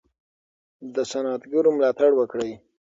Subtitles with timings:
[0.93, 2.51] د صنعتګرو ملاتړ وکړئ.